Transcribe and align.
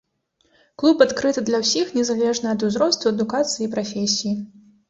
Клуб 0.83 1.03
адкрыты 1.05 1.43
для 1.51 1.57
ўсіх, 1.63 1.93
незалежна 1.99 2.57
ад 2.57 2.65
узросту, 2.71 3.05
адукацыі 3.15 3.63
і 3.67 3.73
прафесіі. 3.77 4.35